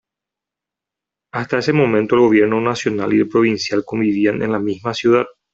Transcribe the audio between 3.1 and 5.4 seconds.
y el provincial convivían en la misma ciudad.